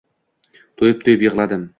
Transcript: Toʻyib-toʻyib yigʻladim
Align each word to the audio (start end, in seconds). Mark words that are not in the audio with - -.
Toʻyib-toʻyib 0.83 1.25
yigʻladim 1.27 1.67